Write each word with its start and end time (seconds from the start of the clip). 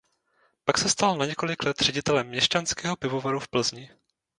Pak 0.65 0.77
se 0.77 0.89
stal 0.89 1.17
na 1.17 1.25
několik 1.25 1.63
let 1.63 1.81
ředitelem 1.81 2.27
Měšťanského 2.27 2.95
pivovaru 2.95 3.39
v 3.39 3.47
Plzni. 3.47 3.91